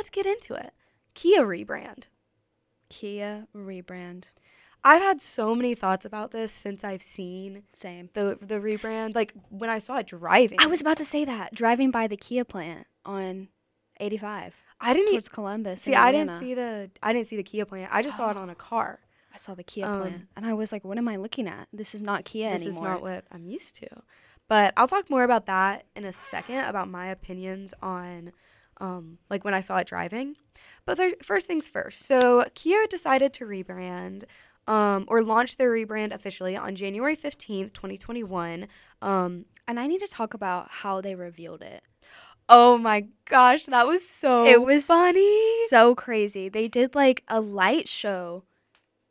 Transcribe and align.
let's 0.00 0.08
get 0.08 0.24
into 0.24 0.54
it. 0.54 0.72
Kia 1.12 1.42
rebrand. 1.42 2.04
Kia 2.88 3.46
rebrand. 3.54 4.30
I've 4.82 5.02
had 5.02 5.20
so 5.20 5.54
many 5.54 5.74
thoughts 5.74 6.06
about 6.06 6.30
this 6.30 6.52
since 6.52 6.82
I've 6.82 7.02
seen 7.02 7.64
Same. 7.74 8.08
the 8.14 8.38
the 8.40 8.54
rebrand. 8.54 9.14
Like 9.14 9.34
when 9.50 9.68
I 9.68 9.78
saw 9.78 9.98
it 9.98 10.06
driving, 10.06 10.56
I 10.58 10.68
was 10.68 10.80
about 10.80 10.96
to 10.96 11.04
say 11.04 11.26
that 11.26 11.54
driving 11.54 11.90
by 11.90 12.06
the 12.06 12.16
Kia 12.16 12.46
plant 12.46 12.86
on 13.04 13.48
85 13.98 14.54
I 14.80 14.94
didn't 14.94 15.12
e- 15.12 15.28
Columbus. 15.30 15.82
see. 15.82 15.94
I 15.94 16.10
didn't 16.12 16.32
see 16.32 16.54
the 16.54 16.90
I 17.02 17.12
didn't 17.12 17.26
see 17.26 17.36
the 17.36 17.42
Kia 17.42 17.66
plant. 17.66 17.90
I 17.92 18.00
just 18.00 18.16
saw 18.16 18.30
it 18.30 18.36
on 18.38 18.48
a 18.48 18.54
car. 18.54 19.00
I 19.34 19.36
saw 19.36 19.54
the 19.54 19.62
Kia 19.62 19.84
um, 19.84 20.00
plant 20.00 20.22
and 20.34 20.46
I 20.46 20.54
was 20.54 20.72
like, 20.72 20.82
what 20.82 20.96
am 20.96 21.08
I 21.08 21.16
looking 21.16 21.46
at? 21.46 21.68
This 21.74 21.94
is 21.94 22.02
not 22.02 22.24
Kia 22.24 22.50
this 22.52 22.62
anymore. 22.62 22.70
This 22.70 22.74
is 22.74 22.80
not 22.80 23.02
what 23.02 23.24
I'm 23.30 23.44
used 23.44 23.76
to. 23.76 23.88
But 24.48 24.72
I'll 24.78 24.88
talk 24.88 25.10
more 25.10 25.24
about 25.24 25.44
that 25.44 25.84
in 25.94 26.06
a 26.06 26.12
second 26.12 26.64
about 26.64 26.88
my 26.88 27.08
opinions 27.08 27.74
on 27.82 28.32
um, 28.80 29.18
like 29.28 29.44
when 29.44 29.54
I 29.54 29.60
saw 29.60 29.76
it 29.78 29.86
driving. 29.86 30.36
But 30.86 30.98
first 31.22 31.46
things 31.46 31.68
first. 31.68 32.06
So 32.06 32.44
Kia 32.54 32.86
decided 32.88 33.32
to 33.34 33.44
rebrand 33.44 34.24
um, 34.66 35.04
or 35.08 35.22
launch 35.22 35.56
their 35.56 35.70
rebrand 35.70 36.12
officially 36.12 36.56
on 36.56 36.74
January 36.74 37.16
15th, 37.16 37.72
2021. 37.72 38.66
Um, 39.02 39.44
and 39.68 39.78
I 39.78 39.86
need 39.86 40.00
to 40.00 40.08
talk 40.08 40.34
about 40.34 40.68
how 40.70 41.00
they 41.00 41.14
revealed 41.14 41.62
it. 41.62 41.82
oh 42.48 42.76
my 42.78 43.06
gosh, 43.26 43.66
that 43.66 43.86
was 43.86 44.06
so 44.08 44.44
it 44.44 44.62
was 44.62 44.86
funny. 44.86 45.66
so 45.68 45.94
crazy. 45.94 46.48
They 46.48 46.66
did 46.66 46.94
like 46.94 47.22
a 47.28 47.40
light 47.40 47.88
show 47.88 48.42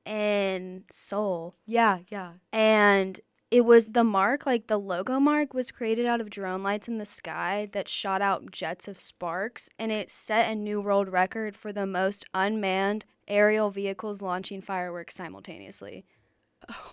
in 0.05 0.83
Seoul 0.91 1.55
Yeah, 1.65 1.99
yeah. 2.09 2.33
and 2.51 3.19
it 3.51 3.61
was 3.61 3.87
the 3.87 4.03
mark 4.03 4.45
like 4.45 4.67
the 4.67 4.77
logo 4.77 5.19
mark 5.19 5.53
was 5.53 5.71
created 5.71 6.05
out 6.05 6.21
of 6.21 6.29
drone 6.29 6.61
lights 6.61 6.87
in 6.87 6.97
the 6.97 7.05
sky 7.05 7.67
that 7.71 7.87
shot 7.87 8.21
out 8.21 8.51
jets 8.51 8.87
of 8.87 8.99
sparks 8.99 9.69
and 9.79 9.91
it 9.91 10.09
set 10.09 10.49
a 10.49 10.55
new 10.55 10.79
world 10.79 11.09
record 11.09 11.55
for 11.55 11.73
the 11.73 11.85
most 11.85 12.25
unmanned 12.33 13.05
aerial 13.27 13.69
vehicles 13.69 14.21
launching 14.21 14.61
fireworks 14.61 15.15
simultaneously. 15.15 16.05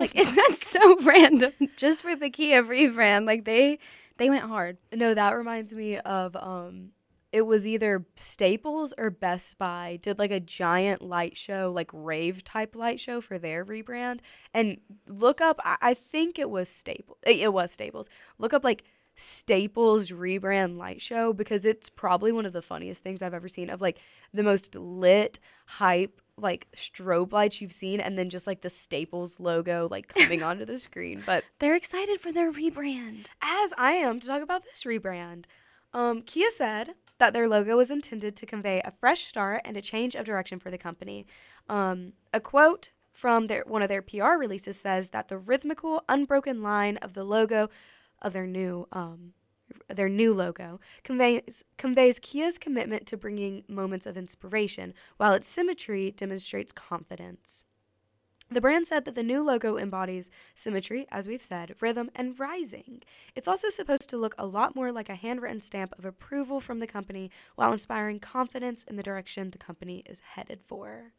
Like 0.01 0.15
isn't 0.15 0.35
that 0.35 0.57
so 0.57 0.97
random? 1.03 1.53
Just 1.77 2.03
for 2.03 2.17
the 2.17 2.31
kia 2.31 2.63
rebrand 2.63 3.27
like 3.27 3.45
they 3.45 3.79
they 4.17 4.31
went 4.31 4.45
hard. 4.45 4.79
No, 4.93 5.13
that 5.13 5.37
reminds 5.37 5.75
me 5.75 5.99
of 5.99 6.35
um 6.37 6.93
it 7.37 7.45
was 7.47 7.67
either 7.67 8.07
Staples 8.15 8.95
or 8.97 9.11
Best 9.11 9.59
Buy 9.59 9.99
did 10.01 10.19
like 10.19 10.31
a 10.31 10.41
giant 10.41 11.03
light 11.03 11.37
show, 11.37 11.71
like 11.71 11.91
rave 11.93 12.43
type 12.43 12.75
light 12.75 12.99
show 12.99 13.21
for 13.21 13.39
their 13.39 13.63
rebrand. 13.63 14.21
And 14.55 14.81
look 15.07 15.43
up 15.43 15.61
I, 15.63 15.77
I 15.83 15.93
think 15.93 16.39
it 16.39 16.49
was 16.49 16.71
Staples. 16.71 17.19
It 17.27 17.53
was 17.53 17.71
Staples. 17.71 18.09
Look 18.39 18.55
up 18.55 18.65
like 18.65 18.85
Staples 19.17 20.09
rebrand 20.09 20.79
light 20.79 21.03
show 21.03 21.35
because 21.35 21.67
it's 21.67 21.91
probably 21.91 22.33
one 22.33 22.47
of 22.47 22.55
the 22.55 22.63
funniest 22.63 23.03
things 23.03 23.21
I've 23.21 23.35
ever 23.35 23.51
seen 23.51 23.69
of 23.69 23.83
like 23.83 23.99
the 24.33 24.43
most 24.43 24.75
lit 24.75 25.39
hype 25.67 26.23
like 26.39 26.69
strobe 26.75 27.33
lights 27.33 27.61
you've 27.61 27.71
seen 27.71 28.01
and 28.01 28.19
then 28.19 28.31
just 28.31 28.47
like 28.47 28.63
the 28.63 28.71
Staples 28.71 29.39
logo 29.39 29.89
like 29.91 30.09
coming 30.09 30.43
onto 30.43 30.65
the 30.65 30.79
screen. 30.79 31.23
But 31.27 31.45
they're 31.59 31.77
excited 31.77 32.19
for 32.19 32.33
their 32.33 32.51
rebrand 32.51 33.27
as 33.43 33.75
I 33.77 33.93
am 33.93 34.21
to 34.21 34.27
talk 34.27 34.41
about 34.41 34.65
this 34.65 34.85
rebrand. 34.85 35.45
Um, 35.93 36.23
Kia 36.23 36.51
said 36.51 36.95
that 37.19 37.33
their 37.33 37.49
logo 37.49 37.77
was 37.77 37.91
intended 37.91 38.37
to 38.37 38.47
convey 38.47 38.81
a 38.85 38.93
fresh 38.93 39.25
start 39.25 39.63
and 39.65 39.77
a 39.77 39.83
change 39.83 40.15
of 40.15 40.25
direction 40.25 40.59
for 40.59 40.71
the 40.71 40.79
company. 40.79 41.27
Um, 41.69 42.13
a 42.33 42.41
quote 42.41 42.91
from 43.13 43.47
their 43.47 43.65
one 43.67 43.83
of 43.83 43.89
their 43.89 44.03
PR 44.03 44.37
releases 44.39 44.79
says 44.79 45.11
that 45.11 45.29
the 45.29 45.39
rhythmical, 45.39 46.03
unbroken 46.09 46.63
line 46.63 46.99
of 46.99 47.15
the 47.15 47.25
logo 47.25 47.71
of 48.21 48.33
their 48.33 48.47
new 48.47 48.87
um, 48.93 49.33
their 49.89 50.09
new 50.09 50.33
logo 50.33 50.81
conveys 51.03 51.65
conveys 51.77 52.19
Kia's 52.19 52.59
commitment 52.59 53.07
to 53.07 53.17
bringing 53.17 53.65
moments 53.69 54.07
of 54.07 54.17
inspiration, 54.17 54.95
while 55.17 55.33
its 55.33 55.49
symmetry 55.49 56.11
demonstrates 56.11 56.73
confidence. 56.73 57.65
The 58.51 58.61
brand 58.61 58.87
said 58.87 59.05
that 59.05 59.15
the 59.17 59.23
new 59.25 59.43
logo 59.43 59.77
embodies 59.77 60.31
symmetry, 60.55 61.07
as 61.11 61.27
we've 61.27 61.43
said, 61.43 61.75
rhythm, 61.81 62.11
and 62.15 62.39
rising. 62.39 63.03
It's 63.35 63.49
also 63.49 63.69
supposed 63.69 64.09
to 64.11 64.17
look 64.17 64.35
a 64.39 64.47
lot 64.47 64.77
more 64.77 64.93
like 64.93 65.09
a 65.09 65.17
handwritten 65.17 65.61
stamp 65.61 65.93
of 65.99 66.05
approval 66.05 66.61
from 66.61 66.79
the 66.79 66.87
company 66.87 67.31
while 67.57 67.73
inspiring 67.73 68.21
confidence 68.21 68.85
in 68.85 68.97
the 68.97 69.03
direction 69.03 69.51
the 69.51 69.59
company 69.59 70.05
is 70.07 70.21
headed 70.21 70.61
for. 70.67 71.13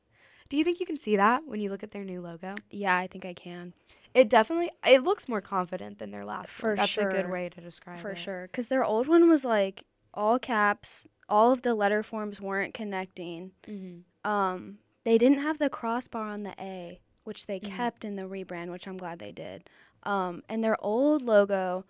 Do 0.49 0.55
you 0.55 0.63
think 0.63 0.79
you 0.79 0.85
can 0.85 0.97
see 0.97 1.17
that 1.17 1.43
when 1.45 1.59
you 1.59 1.69
look 1.69 1.83
at 1.83 1.91
their 1.91 2.05
new 2.05 2.21
logo? 2.21 2.55
yeah 2.71 2.95
i 2.95 3.05
think 3.07 3.25
i 3.25 3.33
can 3.33 3.73
It 4.13 4.29
definitely 4.29 4.71
it 4.87 5.03
looks 5.03 5.27
more 5.27 5.41
confident 5.41 5.99
than 5.99 6.11
their 6.11 6.23
last 6.25 6.51
For 6.51 6.69
one. 6.69 6.75
That's 6.77 6.97
a 6.97 7.03
good 7.03 7.29
way 7.29 7.49
to 7.49 7.59
describe 7.59 7.99
for 7.99 8.11
it. 8.11 8.15
For 8.15 8.21
sure 8.21 8.41
because 8.47 8.69
their 8.69 8.85
old 8.85 9.09
one 9.09 9.27
was 9.27 9.43
like 9.43 9.83
all 10.13 10.39
caps 10.39 11.05
all 11.27 11.51
of 11.51 11.63
the 11.63 11.75
letter 11.75 12.01
forms 12.01 12.39
weren't 12.39 12.73
connecting 12.73 13.51
Mm-hmm. 13.67 14.29
um 14.31 14.77
they 15.03 15.17
didn't 15.17 15.39
have 15.39 15.57
the 15.59 15.69
crossbar 15.69 16.29
on 16.29 16.43
the 16.43 16.53
a 16.57 17.01
which 17.27 17.45
they 17.45 17.59
Mhm. 17.59 17.65
kept 17.75 18.03
in 18.05 18.15
the 18.15 18.23
rebrand 18.23 18.71
which 18.71 18.87
i'm 18.87 18.97
glad 18.97 19.19
they 19.19 19.31
did 19.31 19.69
um 20.03 20.41
and 20.49 20.63
their 20.63 20.77
old 20.83 21.21
logo 21.21 21.85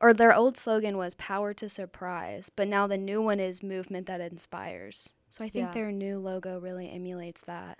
or 0.00 0.12
their 0.12 0.34
old 0.34 0.56
slogan 0.58 0.98
was 0.98 1.14
power 1.14 1.54
to 1.54 1.68
surprise 1.68 2.50
but 2.50 2.68
now 2.68 2.86
the 2.86 2.98
new 2.98 3.22
one 3.22 3.40
is 3.40 3.62
movement 3.62 4.06
that 4.06 4.20
inspires 4.20 5.14
so 5.30 5.44
i 5.44 5.48
think 5.48 5.68
Yeah. 5.68 5.72
their 5.72 5.92
new 5.92 6.18
logo 6.18 6.58
really 6.58 6.90
emulates 6.90 7.40
that 7.42 7.78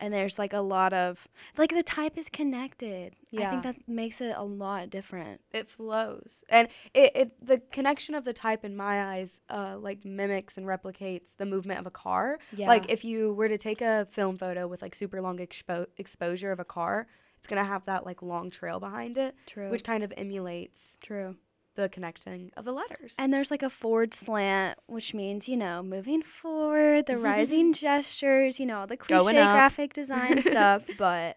and 0.00 0.12
there's 0.12 0.38
like 0.38 0.52
a 0.52 0.60
lot 0.60 0.92
of 0.92 1.28
like 1.56 1.70
the 1.70 1.82
type 1.82 2.16
is 2.18 2.28
connected. 2.28 3.14
Yeah. 3.30 3.48
i 3.48 3.50
think 3.50 3.62
that 3.64 3.88
makes 3.88 4.20
it 4.20 4.34
a 4.36 4.44
lot 4.44 4.90
different. 4.90 5.40
It 5.52 5.68
flows. 5.68 6.44
And 6.48 6.68
it, 6.94 7.12
it 7.14 7.46
the 7.46 7.58
connection 7.72 8.14
of 8.14 8.24
the 8.24 8.32
type 8.32 8.64
in 8.64 8.76
my 8.76 9.14
eyes 9.14 9.40
uh 9.48 9.76
like 9.78 10.04
mimics 10.04 10.56
and 10.56 10.66
replicates 10.66 11.36
the 11.36 11.46
movement 11.46 11.80
of 11.80 11.86
a 11.86 11.90
car. 11.90 12.38
Yeah. 12.56 12.68
Like 12.68 12.90
if 12.90 13.04
you 13.04 13.32
were 13.34 13.48
to 13.48 13.58
take 13.58 13.80
a 13.80 14.06
film 14.10 14.38
photo 14.38 14.66
with 14.66 14.82
like 14.82 14.94
super 14.94 15.20
long 15.20 15.38
expo- 15.38 15.86
exposure 15.96 16.52
of 16.52 16.60
a 16.60 16.64
car 16.64 17.06
it's 17.38 17.46
gonna 17.46 17.62
have 17.64 17.84
that 17.84 18.06
like 18.06 18.22
long 18.22 18.48
trail 18.48 18.80
behind 18.80 19.18
it 19.18 19.34
true. 19.46 19.70
which 19.70 19.84
kind 19.84 20.02
of 20.02 20.10
emulates 20.16 20.96
true 21.02 21.36
the 21.74 21.88
connecting 21.88 22.50
of 22.56 22.64
the 22.64 22.72
letters 22.72 23.16
And 23.18 23.32
there's 23.32 23.50
like 23.50 23.62
a 23.62 23.70
forward 23.70 24.14
slant, 24.14 24.78
which 24.86 25.12
means, 25.14 25.48
you 25.48 25.56
know, 25.56 25.82
moving 25.82 26.22
forward, 26.22 27.06
the 27.06 27.18
rising 27.18 27.72
gestures, 27.86 28.58
you 28.58 28.66
know, 28.66 28.86
the 28.86 28.96
cliche 28.96 29.32
graphic 29.32 29.92
design 29.92 30.40
stuff. 30.50 30.88
But 30.98 31.36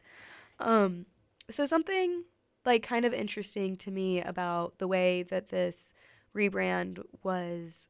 Um, 0.59 1.06
so 1.50 1.66
something 1.66 2.24
like 2.66 2.84
kind 2.84 3.06
of 3.06 3.14
interesting 3.14 3.78
to 3.78 3.92
me 3.92 4.22
about 4.22 4.78
the 4.78 4.88
way 4.88 5.24
that 5.24 5.50
this 5.50 5.94
rebrand 6.36 7.02
was 7.24 7.88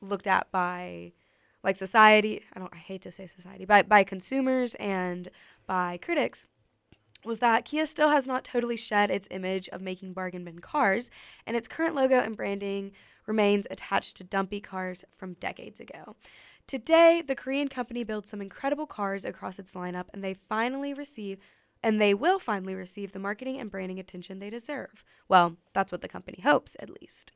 looked 0.00 0.26
at 0.26 0.50
by 0.50 1.12
like 1.62 1.76
society, 1.76 2.44
I 2.54 2.58
don't 2.58 2.72
I 2.72 2.78
hate 2.78 3.02
to 3.02 3.10
say 3.10 3.26
society, 3.26 3.64
but 3.64 3.88
by 3.88 4.04
consumers 4.04 4.74
and 4.76 5.28
by 5.66 5.98
critics 5.98 6.46
was 7.28 7.38
that 7.38 7.64
Kia 7.64 7.86
still 7.86 8.08
has 8.08 8.26
not 8.26 8.44
totally 8.44 8.76
shed 8.76 9.10
its 9.10 9.28
image 9.30 9.68
of 9.68 9.80
making 9.80 10.14
bargain 10.14 10.44
bin 10.44 10.58
cars, 10.58 11.10
and 11.46 11.56
its 11.56 11.68
current 11.68 11.94
logo 11.94 12.18
and 12.18 12.36
branding 12.36 12.92
remains 13.26 13.66
attached 13.70 14.16
to 14.16 14.24
dumpy 14.24 14.60
cars 14.60 15.04
from 15.16 15.34
decades 15.34 15.78
ago. 15.78 16.16
Today, 16.66 17.22
the 17.24 17.36
Korean 17.36 17.68
company 17.68 18.02
builds 18.02 18.28
some 18.28 18.42
incredible 18.42 18.86
cars 18.86 19.24
across 19.24 19.58
its 19.58 19.74
lineup, 19.74 20.06
and 20.12 20.24
they 20.24 20.34
finally 20.34 20.92
receive 20.92 21.38
and 21.82 22.00
they 22.00 22.12
will 22.12 22.38
finally 22.38 22.74
receive 22.74 23.12
the 23.12 23.18
marketing 23.18 23.60
and 23.60 23.70
branding 23.70 24.00
attention 24.00 24.38
they 24.38 24.50
deserve. 24.50 25.04
Well, 25.28 25.56
that's 25.74 25.92
what 25.92 26.00
the 26.00 26.08
company 26.08 26.40
hopes, 26.42 26.76
at 26.80 26.90
least. 27.00 27.32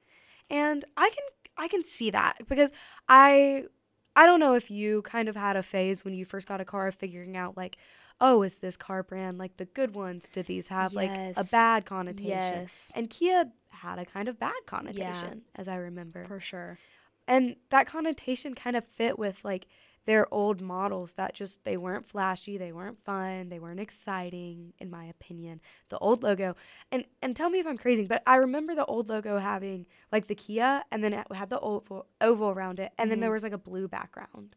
And 0.50 0.84
I 0.96 1.10
can 1.10 1.24
I 1.56 1.68
can 1.68 1.84
see 1.84 2.10
that 2.10 2.38
because 2.48 2.72
I 3.08 3.66
I 4.14 4.26
don't 4.26 4.40
know 4.40 4.54
if 4.54 4.70
you 4.70 5.02
kind 5.02 5.28
of 5.28 5.36
had 5.36 5.56
a 5.56 5.62
phase 5.62 6.04
when 6.04 6.14
you 6.14 6.24
first 6.24 6.46
got 6.48 6.60
a 6.60 6.64
car 6.64 6.86
of 6.86 6.94
figuring 6.94 7.36
out 7.36 7.56
like, 7.56 7.78
oh, 8.20 8.42
is 8.42 8.56
this 8.58 8.76
car 8.76 9.02
brand 9.02 9.38
like 9.38 9.56
the 9.56 9.64
good 9.64 9.94
ones? 9.94 10.28
Do 10.32 10.42
these 10.42 10.68
have 10.68 10.92
like 10.94 11.10
a 11.10 11.44
bad 11.50 11.86
connotation? 11.86 12.28
yes, 12.28 12.92
And 12.94 13.08
Kia 13.08 13.46
had 13.70 13.98
a 13.98 14.04
kind 14.04 14.28
of 14.28 14.38
bad 14.38 14.54
connotation, 14.66 15.42
as 15.56 15.66
I 15.66 15.76
remember. 15.76 16.24
for 16.26 16.40
sure. 16.40 16.78
And 17.26 17.56
that 17.70 17.86
connotation 17.86 18.54
kind 18.54 18.76
of 18.76 18.84
fit 18.84 19.18
with 19.18 19.44
like 19.44 19.66
their 20.04 20.32
old 20.34 20.60
models 20.60 21.12
that 21.14 21.34
just 21.34 21.62
they 21.64 21.76
weren't 21.76 22.04
flashy, 22.06 22.58
they 22.58 22.72
weren't 22.72 22.98
fun, 23.04 23.48
they 23.48 23.58
weren't 23.60 23.80
exciting 23.80 24.72
in 24.78 24.90
my 24.90 25.04
opinion. 25.04 25.60
The 25.90 25.98
old 25.98 26.22
logo 26.22 26.56
and 26.90 27.04
and 27.22 27.36
tell 27.36 27.50
me 27.50 27.58
if 27.60 27.66
I'm 27.66 27.78
crazy, 27.78 28.06
but 28.06 28.22
I 28.26 28.36
remember 28.36 28.74
the 28.74 28.84
old 28.86 29.08
logo 29.08 29.38
having 29.38 29.86
like 30.10 30.26
the 30.26 30.34
Kia 30.34 30.82
and 30.90 31.02
then 31.04 31.12
it 31.12 31.26
had 31.32 31.50
the 31.50 31.60
oval 31.60 32.06
oval 32.20 32.50
around 32.50 32.80
it 32.80 32.92
and 32.98 33.10
then 33.10 33.20
there 33.20 33.30
Mhm. 33.30 33.34
was 33.34 33.42
like 33.44 33.52
a 33.52 33.58
blue 33.58 33.86
background 33.88 34.56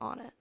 on 0.00 0.20
it. 0.20 0.32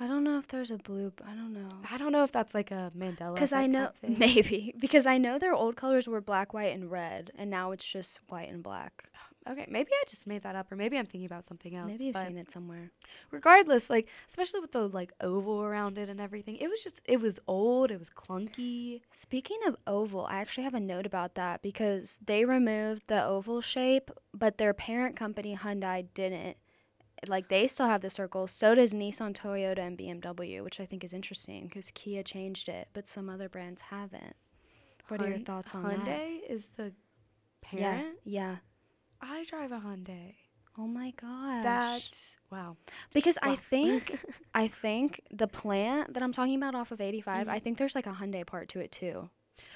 I 0.00 0.08
don't 0.08 0.24
know 0.24 0.38
if 0.38 0.48
there's 0.48 0.72
a 0.72 0.76
blue. 0.76 1.12
I 1.24 1.34
don't 1.34 1.52
know. 1.52 1.68
I 1.88 1.96
don't 1.98 2.10
know 2.10 2.24
if 2.24 2.32
that's 2.32 2.52
like 2.52 2.72
a 2.72 2.90
Mandela 2.98 3.34
Because 3.34 3.52
I 3.52 3.68
know 3.68 3.90
maybe 4.02 4.74
because 4.78 5.06
I 5.06 5.18
know 5.18 5.38
their 5.38 5.54
old 5.54 5.76
colors 5.76 6.08
were 6.08 6.20
black, 6.20 6.52
white, 6.52 6.74
and 6.74 6.90
red, 6.90 7.30
and 7.36 7.48
now 7.48 7.70
it's 7.70 7.84
just 7.84 8.18
white 8.28 8.48
and 8.50 8.60
black. 8.62 9.04
Okay, 9.50 9.66
maybe 9.68 9.90
I 9.92 10.02
just 10.08 10.26
made 10.26 10.42
that 10.42 10.56
up 10.56 10.72
or 10.72 10.76
maybe 10.76 10.96
I'm 10.96 11.04
thinking 11.04 11.26
about 11.26 11.44
something 11.44 11.74
else. 11.76 11.88
Maybe 11.88 12.04
you've 12.04 12.16
seen 12.16 12.38
it 12.38 12.50
somewhere. 12.50 12.90
regardless, 13.30 13.90
like 13.90 14.08
especially 14.26 14.60
with 14.60 14.72
the 14.72 14.88
like 14.88 15.12
oval 15.20 15.62
around 15.62 15.98
it 15.98 16.08
and 16.08 16.18
everything, 16.20 16.56
it 16.56 16.68
was 16.68 16.82
just 16.82 17.02
it 17.04 17.20
was 17.20 17.38
old, 17.46 17.90
it 17.90 17.98
was 17.98 18.08
clunky. 18.08 19.02
Speaking 19.12 19.58
of 19.66 19.76
oval, 19.86 20.24
I 20.26 20.36
actually 20.36 20.64
have 20.64 20.72
a 20.74 20.80
note 20.80 21.04
about 21.04 21.34
that 21.34 21.60
because 21.60 22.20
they 22.24 22.46
removed 22.46 23.02
the 23.08 23.22
oval 23.22 23.60
shape, 23.60 24.10
but 24.32 24.56
their 24.56 24.72
parent 24.72 25.14
company 25.14 25.54
Hyundai 25.56 26.06
didn't. 26.14 26.56
like 27.28 27.48
they 27.48 27.66
still 27.66 27.86
have 27.86 28.00
the 28.00 28.10
circle. 28.10 28.46
So 28.46 28.74
does 28.74 28.94
Nissan, 28.94 29.34
Toyota, 29.36 29.78
and 29.80 29.98
BMW, 29.98 30.62
which 30.64 30.80
I 30.80 30.86
think 30.86 31.04
is 31.04 31.12
interesting 31.12 31.64
because 31.68 31.90
Kia 31.90 32.22
changed 32.22 32.68
it, 32.70 32.88
but 32.94 33.06
some 33.06 33.28
other 33.28 33.48
brands 33.50 33.82
haven't. 33.82 34.36
What 35.08 35.20
are 35.20 35.28
your 35.28 35.38
thoughts 35.38 35.74
on 35.74 35.82
that? 35.82 35.90
Hyundai 36.06 36.40
is 36.48 36.68
the 36.76 36.92
Yeah, 37.72 37.92
parent. 37.92 38.18
yeah. 38.24 38.56
I 39.24 39.44
drive 39.44 39.72
a 39.72 39.78
Hyundai. 39.78 40.34
Oh 40.76 40.86
my 40.88 41.12
gosh. 41.12 41.62
That's 41.62 42.36
wow. 42.50 42.76
because 43.12 43.38
I 43.42 43.54
think 43.56 44.18
I 44.54 44.66
think 44.68 45.20
the 45.32 45.46
plant 45.46 46.14
that 46.14 46.22
I'm 46.22 46.32
talking 46.32 46.56
about 46.56 46.74
off 46.74 46.90
of 46.90 47.00
85, 47.00 47.46
Mhm. 47.46 47.50
I 47.50 47.58
think 47.60 47.78
there's 47.78 47.94
like 47.94 48.06
a 48.06 48.12
Hyundai 48.12 48.44
part 48.46 48.68
to 48.70 48.80
it 48.80 48.90
too. 48.92 49.30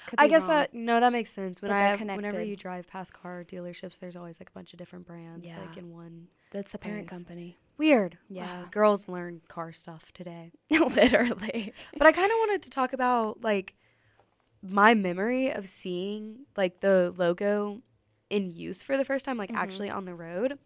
Could 0.07 0.19
I 0.19 0.27
guess 0.27 0.41
wrong. 0.41 0.49
that 0.49 0.73
no, 0.73 0.99
that 0.99 1.13
makes 1.13 1.29
sense. 1.31 1.61
When 1.61 1.71
I 1.71 1.79
have, 1.81 2.01
whenever 2.01 2.41
you 2.41 2.55
drive 2.57 2.87
past 2.87 3.13
car 3.13 3.45
dealerships, 3.47 3.99
there's 3.99 4.15
always 4.17 4.41
like 4.41 4.49
a 4.49 4.53
bunch 4.53 4.73
of 4.73 4.79
different 4.79 5.07
brands 5.07 5.45
Yeah. 5.45 5.59
like 5.59 5.77
in 5.77 5.91
one. 5.91 6.27
that's 6.51 6.71
the 6.73 6.77
parent 6.77 7.07
place. 7.07 7.17
company. 7.19 7.57
Weird. 7.77 8.17
Yeah. 8.29 8.43
Wow, 8.63 8.67
girls 8.71 9.07
learn 9.07 9.39
car 9.47 9.71
stuff 9.71 10.11
today. 10.11 10.51
Literally. 10.69 11.73
but 11.97 12.07
I 12.07 12.11
kind 12.11 12.29
of 12.29 12.37
wanted 12.39 12.61
to 12.63 12.69
talk 12.69 12.91
about 12.91 13.41
like 13.41 13.75
my 14.61 14.93
memory 14.93 15.49
of 15.49 15.69
seeing 15.69 16.39
like 16.57 16.81
the 16.81 17.13
logo 17.17 17.81
in 18.29 18.53
use 18.53 18.81
for 18.81 18.97
the 18.97 19.05
first 19.05 19.25
time, 19.25 19.37
like 19.37 19.51
Mhm. 19.51 19.57
actually 19.57 19.89
on 19.89 20.05
the 20.05 20.15
road, 20.15 20.59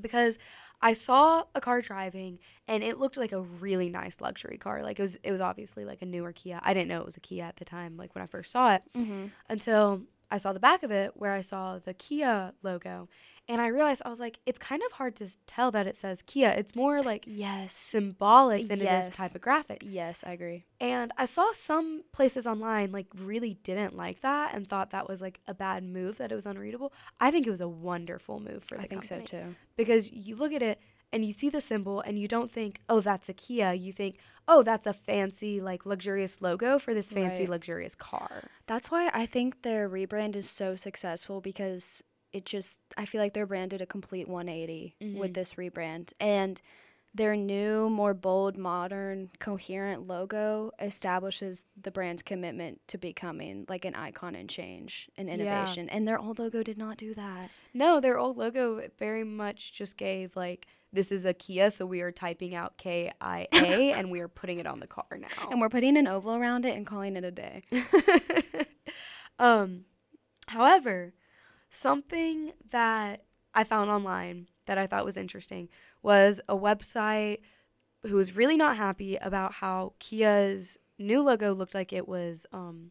because 0.00 0.38
I 0.80 0.92
saw 0.92 1.44
a 1.54 1.60
car 1.60 1.80
driving 1.80 2.38
and 2.68 2.84
it 2.84 2.98
looked 2.98 3.16
like 3.16 3.32
a 3.32 3.40
really 3.40 3.88
nice 3.90 4.20
luxury 4.20 4.58
car. 4.58 4.82
Like 4.82 4.98
it 4.98 5.02
was, 5.02 5.16
it 5.16 5.32
was 5.32 5.40
obviously 5.40 5.84
like 5.84 6.02
a 6.02 6.06
newer 6.06 6.32
Kia. 6.32 6.60
I 6.62 6.72
didn't 6.72 6.88
know 6.88 7.00
it 7.00 7.06
was 7.06 7.16
a 7.16 7.20
Kia 7.20 7.44
at 7.44 7.56
the 7.56 7.64
time, 7.64 7.96
like 7.96 8.14
when 8.14 8.22
I 8.22 8.26
first 8.28 8.52
saw 8.52 8.74
it, 8.74 8.82
mm-hmm. 8.96 9.26
until 9.48 10.02
I 10.30 10.36
saw 10.36 10.52
the 10.52 10.60
back 10.60 10.82
of 10.82 10.90
it 10.92 11.12
where 11.16 11.32
I 11.32 11.40
saw 11.40 11.78
the 11.78 11.94
Kia 11.94 12.52
logo, 12.62 13.08
and 13.48 13.60
I 13.60 13.68
realized 13.68 14.02
I 14.04 14.08
was 14.10 14.20
like, 14.20 14.38
it's 14.46 14.58
kind 14.58 14.82
of 14.84 14.92
hard 14.92 15.16
to 15.16 15.28
tell 15.46 15.70
that 15.72 15.86
it 15.86 15.96
says 15.96 16.22
Kia. 16.22 16.50
It's 16.50 16.74
more 16.76 17.00
like 17.02 17.24
Yes. 17.26 17.72
symbolic 17.72 18.68
than 18.68 18.80
it 18.80 18.84
Yes. 18.84 19.10
is 19.10 19.16
typographic. 19.16 19.82
Yes, 19.84 20.22
I 20.26 20.32
agree. 20.32 20.64
And 20.80 21.12
I 21.16 21.26
saw 21.26 21.50
some 21.52 22.02
places 22.12 22.46
online 22.46 22.92
like 22.92 23.06
really 23.16 23.54
didn't 23.54 23.96
like 23.96 24.20
that 24.20 24.54
and 24.54 24.68
thought 24.68 24.90
that 24.90 25.08
was 25.08 25.20
like 25.20 25.40
a 25.48 25.54
bad 25.54 25.82
move 25.82 26.18
that 26.18 26.30
it 26.30 26.34
was 26.34 26.46
unreadable. 26.46 26.92
I 27.20 27.30
think 27.30 27.46
it 27.46 27.50
was 27.50 27.60
a 27.60 27.68
wonderful 27.68 28.38
move 28.40 28.62
for 28.64 28.76
the 28.76 28.82
I 28.84 28.86
think 28.86 29.02
company 29.04 29.26
so 29.26 29.38
too. 29.38 29.56
because 29.76 30.12
you 30.12 30.36
look 30.36 30.52
at 30.52 30.62
it 30.62 30.80
and 31.12 31.24
you 31.24 31.32
see 31.32 31.48
the 31.48 31.60
symbol 31.60 32.00
and 32.02 32.18
you 32.18 32.28
don't 32.28 32.52
think, 32.52 32.80
"Oh, 32.88 33.00
that's 33.00 33.30
a 33.30 33.32
Kia." 33.34 33.72
You 33.72 33.92
think, 33.92 34.18
"Oh, 34.46 34.62
that's 34.62 34.86
a 34.86 34.92
fancy 34.92 35.58
like 35.60 35.86
luxurious 35.86 36.42
logo 36.42 36.78
for 36.78 36.92
this 36.92 37.10
fancy 37.12 37.42
Right. 37.44 37.48
luxurious 37.48 37.94
car." 37.94 38.44
That's 38.66 38.90
why 38.90 39.10
I 39.14 39.24
think 39.24 39.62
their 39.62 39.88
rebrand 39.88 40.36
is 40.36 40.50
so 40.50 40.76
successful 40.76 41.40
because 41.40 42.04
it 42.32 42.44
just 42.44 42.80
I 42.96 43.04
feel 43.04 43.20
like 43.20 43.34
their 43.34 43.46
brand 43.46 43.70
did 43.70 43.80
a 43.82 43.86
complete 43.86 44.28
180 44.28 44.96
with 45.00 45.30
Mhm. 45.30 45.34
this 45.34 45.54
rebrand 45.54 46.12
and 46.20 46.60
their 47.14 47.34
new, 47.34 47.88
more 47.88 48.12
bold, 48.12 48.56
modern, 48.58 49.30
coherent 49.40 50.06
logo 50.06 50.70
establishes 50.78 51.64
the 51.80 51.90
brand's 51.90 52.22
commitment 52.22 52.80
to 52.88 52.98
becoming 52.98 53.64
like 53.68 53.86
an 53.86 53.94
icon 53.94 54.34
and 54.34 54.48
change 54.48 55.08
and 55.16 55.28
Yeah. 55.28 55.34
innovation. 55.34 55.88
And 55.88 56.06
their 56.06 56.18
old 56.18 56.38
logo 56.38 56.62
did 56.62 56.76
not 56.76 56.98
do 56.98 57.14
that. 57.14 57.50
No, 57.72 57.98
their 57.98 58.18
old 58.18 58.36
logo 58.36 58.88
very 58.98 59.24
much 59.24 59.72
just 59.72 59.96
gave 59.96 60.36
like 60.36 60.66
this 60.92 61.10
is 61.12 61.24
a 61.24 61.34
Kia, 61.34 61.70
so 61.70 61.84
we 61.86 62.00
are 62.02 62.12
typing 62.12 62.54
out 62.54 62.76
K 62.78 63.10
I 63.20 63.48
A 63.52 63.92
and 63.98 64.10
we 64.10 64.20
are 64.20 64.28
putting 64.28 64.58
it 64.58 64.66
on 64.66 64.80
the 64.80 64.86
car 64.86 65.06
now. 65.18 65.48
And 65.50 65.60
we're 65.60 65.68
putting 65.70 65.96
an 65.96 66.06
oval 66.06 66.34
around 66.34 66.64
it 66.66 66.76
and 66.76 66.86
calling 66.86 67.16
it 67.16 67.24
a 67.24 67.30
day. 67.30 67.62
um, 69.38 69.84
however, 70.48 71.14
something 71.70 72.52
that 72.70 73.24
I 73.54 73.64
found 73.64 73.90
online 73.90 74.48
that 74.66 74.78
I 74.78 74.86
thought 74.86 75.04
was 75.04 75.16
interesting 75.16 75.68
was 76.02 76.40
a 76.48 76.56
website 76.56 77.38
who 78.02 78.16
was 78.16 78.36
really 78.36 78.56
not 78.56 78.76
happy 78.76 79.16
about 79.16 79.54
how 79.54 79.94
Kia's 79.98 80.78
new 80.98 81.22
logo 81.22 81.54
looked 81.54 81.74
like 81.74 81.92
it 81.92 82.08
was 82.08 82.46
um 82.52 82.90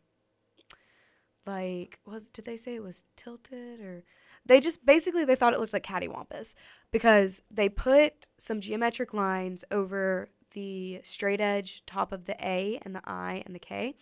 like 1.45 2.00
was 2.06 2.27
did 2.29 2.45
they 2.45 2.57
say 2.57 2.75
it 2.75 2.83
was 2.83 3.03
tilted 3.15 3.79
or 3.79 4.03
they 4.45 4.59
just 4.59 4.85
basically 4.85 5.25
they 5.25 5.35
thought 5.35 5.53
it 5.53 5.59
looked 5.59 5.74
like 5.74 5.85
cattywampus 5.85 6.56
because 6.91 7.41
they 7.50 7.69
put 7.69 8.27
some 8.38 8.62
geometric 8.62 9.13
lines 9.13 9.63
over 9.71 10.29
the 10.51 11.00
straight 11.03 11.41
edge 11.41 11.85
top 11.85 12.12
of 12.12 12.25
the 12.25 12.35
A 12.45 12.79
and 12.83 12.95
the 12.95 13.01
I 13.06 13.44
and 13.45 13.53
the 13.53 13.59
K 13.59 13.95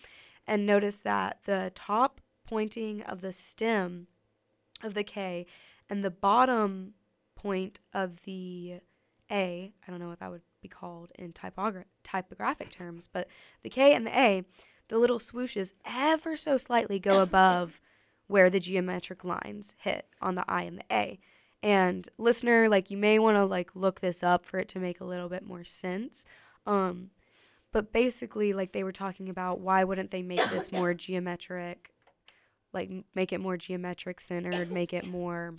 and 0.48 0.66
notice 0.66 0.98
that 1.00 1.40
the 1.46 1.72
top 1.76 2.22
pointing 2.48 3.02
of 3.04 3.22
the 3.22 3.34
stem 3.34 4.08
of 4.86 4.94
the 4.94 5.04
K 5.04 5.46
and 5.90 6.04
the 6.04 6.12
bottom 6.12 6.94
point 7.36 7.80
of 7.94 8.24
the 8.24 8.80
A, 9.32 9.74
I 9.86 9.92
don't 9.92 10.00
know 10.00 10.08
what 10.08 10.20
that 10.20 10.32
would 10.32 10.42
be 10.62 10.68
called 10.68 11.12
in 11.18 11.34
typogra- 11.34 11.86
typographic 12.04 12.72
terms, 12.72 13.10
but 13.12 13.28
the 13.62 13.70
K 13.70 13.94
and 13.94 14.08
the 14.08 14.18
A, 14.18 14.44
the 14.88 14.98
little 14.98 15.20
swooshes 15.20 15.74
ever 15.86 16.36
so 16.36 16.58
slightly 16.58 17.00
go 17.00 17.22
above 17.22 17.82
where 18.28 18.50
the 18.50 18.60
geometric 18.60 19.24
lines 19.24 19.76
hit 19.80 20.08
on 20.22 20.36
the 20.36 20.46
I 20.48 20.64
and 20.64 20.80
the 20.80 20.86
A. 20.92 21.20
And 21.62 22.08
listener, 22.18 22.70
like 22.70 22.92
you 22.92 22.98
may 22.98 23.18
want 23.18 23.38
to 23.38 23.46
like 23.46 23.76
look 23.76 24.00
this 24.00 24.22
up 24.22 24.46
for 24.46 24.60
it 24.60 24.70
to 24.70 24.80
make 24.80 25.00
a 25.00 25.06
little 25.06 25.30
bit 25.30 25.46
more 25.46 25.64
sense. 25.64 26.26
Um, 26.68 27.10
but 27.72 27.92
basically, 27.92 28.54
like 28.54 28.72
they 28.72 28.84
were 28.84 28.92
talking 28.92 29.30
about, 29.30 29.60
why 29.60 29.84
wouldn't 29.84 30.12
they 30.12 30.22
make 30.22 30.48
this 30.50 30.72
more 30.72 30.94
geometric? 30.94 31.95
Like 32.76 32.92
make 33.16 33.34
it 33.34 33.42
more 33.42 33.58
geometric 33.58 34.20
centered, 34.20 34.72
make 34.72 34.94
it 34.94 35.08
more 35.08 35.56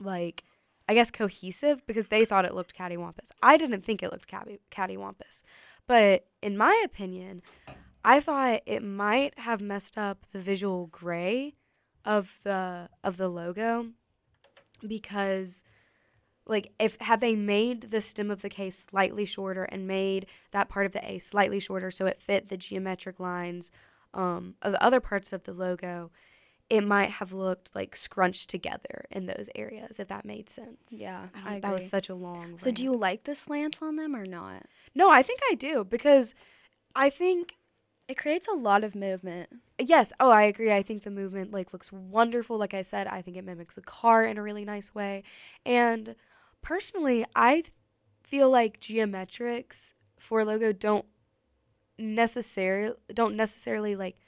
like 0.00 0.42
I 0.88 0.94
guess 0.94 1.10
cohesive 1.10 1.86
because 1.86 2.08
they 2.08 2.24
thought 2.24 2.44
it 2.44 2.54
looked 2.54 2.76
cattywampus. 2.76 3.30
I 3.42 3.56
didn't 3.56 3.82
think 3.84 4.02
it 4.02 4.10
looked 4.10 4.26
catty 4.26 4.58
cattywampus, 4.70 5.42
but 5.86 6.26
in 6.42 6.56
my 6.56 6.82
opinion, 6.84 7.42
I 8.04 8.20
thought 8.20 8.62
it 8.66 8.82
might 8.82 9.38
have 9.40 9.60
messed 9.60 9.98
up 9.98 10.26
the 10.32 10.38
visual 10.38 10.86
gray 10.86 11.54
of 12.04 12.38
the 12.44 12.88
of 13.02 13.16
the 13.16 13.28
logo 13.28 13.88
because 14.86 15.64
like 16.46 16.72
if 16.78 16.96
had 17.00 17.20
they 17.20 17.34
made 17.34 17.90
the 17.90 18.00
stem 18.00 18.30
of 18.30 18.42
the 18.42 18.48
K 18.48 18.70
slightly 18.70 19.24
shorter 19.24 19.64
and 19.64 19.88
made 19.88 20.26
that 20.52 20.68
part 20.68 20.86
of 20.86 20.92
the 20.92 21.04
A 21.10 21.18
slightly 21.18 21.58
shorter 21.58 21.90
so 21.90 22.06
it 22.06 22.22
fit 22.22 22.48
the 22.48 22.56
geometric 22.56 23.18
lines 23.18 23.72
um, 24.16 24.54
of 24.62 24.72
the 24.72 24.82
other 24.82 24.98
parts 25.00 25.32
of 25.32 25.44
the 25.44 25.52
logo, 25.52 26.10
it 26.68 26.80
might 26.82 27.10
have 27.10 27.32
looked 27.32 27.74
like 27.76 27.94
scrunched 27.94 28.50
together 28.50 29.04
in 29.10 29.26
those 29.26 29.48
areas 29.54 30.00
if 30.00 30.08
that 30.08 30.24
made 30.24 30.48
sense. 30.50 30.88
Yeah, 30.90 31.28
I 31.44 31.56
I 31.56 31.60
that 31.60 31.72
was 31.72 31.88
such 31.88 32.08
a 32.08 32.14
long. 32.16 32.58
So 32.58 32.72
do 32.72 32.82
you 32.82 32.92
like 32.92 33.22
the 33.24 33.34
slants 33.36 33.78
on 33.80 33.94
them 33.96 34.16
or 34.16 34.26
not? 34.26 34.64
No, 34.94 35.10
I 35.10 35.22
think 35.22 35.40
I 35.50 35.54
do 35.54 35.84
because 35.84 36.34
I 36.96 37.08
think 37.10 37.54
It 38.08 38.16
creates 38.16 38.46
a 38.48 38.54
lot 38.54 38.84
of 38.84 38.94
movement. 38.94 39.48
yes. 39.78 40.12
Oh, 40.20 40.30
I 40.30 40.42
agree. 40.44 40.72
I 40.72 40.82
think 40.82 41.02
the 41.02 41.10
movement 41.10 41.52
like 41.52 41.72
looks 41.72 41.90
wonderful. 41.92 42.56
Like 42.56 42.72
I 42.74 42.82
said, 42.82 43.06
I 43.08 43.20
think 43.22 43.36
it 43.36 43.44
mimics 43.44 43.76
a 43.76 43.82
car 43.82 44.24
in 44.24 44.38
a 44.38 44.42
really 44.42 44.64
nice 44.64 44.94
way. 44.94 45.22
And 45.64 46.14
personally, 46.62 47.24
I 47.34 47.64
feel 48.22 48.48
like 48.50 48.80
geometrics 48.80 49.92
for 50.18 50.44
logo 50.44 50.72
don't 50.72 51.04
necessarily 51.98 52.94
don't 53.12 53.36
necessarily 53.36 53.96
like 53.96 54.18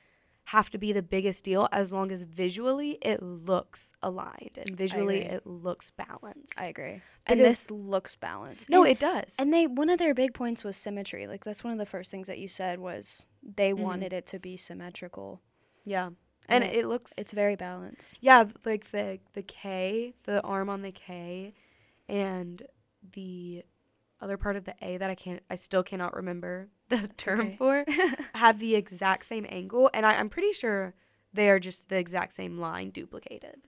have 0.45 0.71
to 0.71 0.79
be 0.79 0.93
the 0.95 1.03
biggest 1.03 1.45
deal 1.45 1.69
as 1.73 1.93
long 1.93 2.11
as 2.11 2.23
visually 2.23 2.93
it 3.03 3.23
looks 3.23 3.93
aligned 4.03 4.57
and 4.57 4.71
visually 4.71 5.21
it 5.21 5.47
looks 5.47 5.91
balanced. 5.91 6.59
I 6.59 6.67
agree. 6.69 7.03
And 7.27 7.39
Because- 7.39 7.65
this 7.67 7.71
looks 7.71 8.17
balanced. 8.17 8.71
no, 8.71 8.83
And- 8.85 8.93
it 8.93 8.99
does. 8.99 9.37
And 9.39 9.53
they 9.53 9.67
one 9.67 9.91
of 9.91 9.99
their 9.99 10.15
big 10.15 10.33
points 10.33 10.65
was 10.65 10.77
symmetry. 10.79 11.27
Like 11.27 11.45
that's 11.45 11.63
one 11.63 11.73
of 11.75 11.79
the 11.79 11.85
first 11.85 12.11
things 12.11 12.29
that 12.29 12.39
you 12.39 12.49
said 12.49 12.79
was 12.79 13.29
they 13.43 13.73
Mhm. 13.73 13.81
wanted 13.81 14.13
it 14.15 14.25
to 14.27 14.39
be 14.39 14.57
symmetrical. 14.57 15.43
yeah. 15.85 16.11
And 16.51 16.65
it- 16.65 16.77
it 16.77 16.87
looks 16.87 17.19
It's 17.19 17.33
very 17.35 17.57
balanced. 17.57 18.15
Yeah, 18.21 18.45
like 18.65 18.91
the 18.91 19.21
the 19.35 19.43
K, 19.43 20.15
the 20.23 20.41
arm 20.43 20.71
on 20.71 20.81
the 20.81 20.93
K, 20.93 21.53
and 22.09 22.63
the 23.13 23.65
other 24.19 24.39
part 24.39 24.57
of 24.57 24.65
the 24.65 24.75
A 24.81 24.97
that 24.97 25.11
I 25.11 25.15
can't, 25.15 25.43
I 25.51 25.57
still 25.57 25.83
cannot 25.83 26.15
remember 26.17 26.71
the 27.07 27.09
term 27.17 27.41
okay. 27.41 27.57
for, 27.57 27.85
have 28.35 28.59
the 28.59 28.75
exact 28.75 29.25
same 29.27 29.47
angle, 29.49 29.91
and 29.93 30.07
I, 30.07 30.15
I'm 30.15 30.29
pretty 30.29 30.53
sure 30.53 30.95
they 31.33 31.51
are 31.51 31.59
just 31.59 31.89
the 31.89 31.97
exact 31.97 32.33
same 32.33 32.59
line 32.59 32.91
duplicated. 32.91 33.63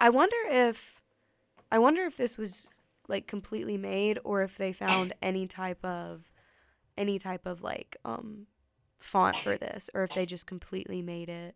I 0.00 0.10
wonder 0.10 0.36
if, 0.50 1.00
I 1.70 1.78
wonder 1.78 2.04
if 2.04 2.16
this 2.16 2.36
was 2.36 2.68
like 3.08 3.26
completely 3.26 3.76
made, 3.76 4.18
or 4.24 4.42
if 4.42 4.56
they 4.56 4.72
found 4.72 5.14
any 5.22 5.46
type 5.46 5.84
of, 5.84 6.30
any 6.96 7.18
type 7.18 7.46
of 7.46 7.62
like 7.62 7.96
um, 8.04 8.46
font 8.98 9.36
for 9.36 9.56
this, 9.56 9.88
or 9.94 10.02
if 10.02 10.14
they 10.14 10.26
just 10.26 10.46
completely 10.46 11.02
made 11.02 11.28
it 11.28 11.54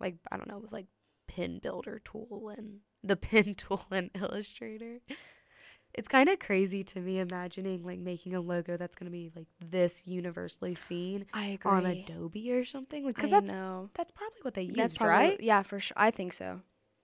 like 0.00 0.16
I 0.30 0.36
don't 0.36 0.48
know 0.48 0.58
with 0.58 0.72
like 0.72 0.86
pin 1.26 1.58
builder 1.58 2.00
tool 2.04 2.52
and 2.56 2.80
the 3.02 3.16
pen 3.28 3.54
tool 3.54 3.84
and 3.90 4.10
Illustrator. 4.14 5.00
It's 5.94 6.08
kind 6.08 6.28
of 6.28 6.40
crazy 6.40 6.82
to 6.84 7.00
me 7.00 7.20
imagining 7.20 7.84
like 7.84 8.00
making 8.00 8.34
a 8.34 8.40
logo 8.40 8.76
that's 8.76 8.96
gonna 8.96 9.10
be 9.12 9.30
like 9.34 9.46
this 9.64 10.02
universally 10.06 10.74
seen 10.74 11.26
I 11.32 11.46
agree. 11.46 11.70
on 11.70 11.86
Adobe 11.86 12.52
or 12.52 12.64
something 12.64 13.06
because 13.06 13.32
I 13.32 13.40
that's 13.40 13.52
know. 13.52 13.90
that's 13.94 14.10
probably 14.10 14.38
what 14.42 14.54
they 14.54 14.62
use, 14.62 14.92
probably 14.92 15.14
right? 15.14 15.40
yeah 15.40 15.62
for 15.62 15.78
sure. 15.80 15.94
I 15.96 16.10
think 16.10 16.32
so. 16.32 16.60